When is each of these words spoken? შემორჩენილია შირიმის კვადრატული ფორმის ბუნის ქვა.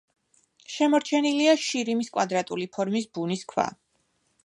შემორჩენილია 0.75 1.53
შირიმის 1.65 2.11
კვადრატული 2.17 2.69
ფორმის 2.79 3.09
ბუნის 3.19 3.49
ქვა. 3.55 3.73